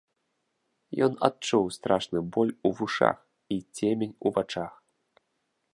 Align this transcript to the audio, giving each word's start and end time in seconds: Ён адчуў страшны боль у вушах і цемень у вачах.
Ён 1.07 1.13
адчуў 1.27 1.65
страшны 1.77 2.19
боль 2.37 2.55
у 2.69 2.73
вушах 2.81 3.17
і 3.57 3.61
цемень 3.75 4.15
у 4.29 4.35
вачах. 4.39 4.73